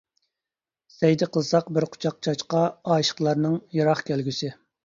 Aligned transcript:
سەجدە 0.93 1.27
قىلسا 1.35 1.61
بىر 1.77 1.87
قۇچاق 1.97 2.17
چاچقا، 2.29 2.65
ئاشىقلارنىڭ 2.95 3.63
يىراق 3.81 4.07
كەلگۈسى. 4.13 4.53